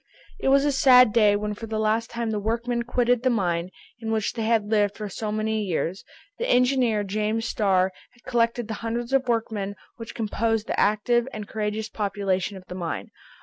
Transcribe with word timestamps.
It 0.39 0.47
was 0.47 0.65
a 0.65 0.71
sad 0.71 1.13
day, 1.13 1.35
when 1.35 1.53
for 1.53 1.67
the 1.67 1.77
last 1.77 2.09
time 2.09 2.31
the 2.31 2.39
workmen 2.39 2.81
quitted 2.81 3.21
the 3.21 3.29
mine, 3.29 3.69
in 3.99 4.09
which 4.09 4.33
they 4.33 4.41
had 4.45 4.65
lived 4.71 4.95
for 4.97 5.07
so 5.09 5.31
many 5.31 5.61
years. 5.61 6.03
The 6.39 6.47
engineer, 6.49 7.03
James 7.03 7.45
Starr, 7.45 7.93
had 8.13 8.23
collected 8.23 8.67
the 8.67 8.73
hundreds 8.81 9.13
of 9.13 9.27
workmen 9.27 9.75
which 9.97 10.15
composed 10.15 10.65
the 10.65 10.79
active 10.79 11.27
and 11.31 11.47
courageous 11.47 11.87
population 11.87 12.57
of 12.57 12.65
the 12.65 12.73
mine. 12.73 13.11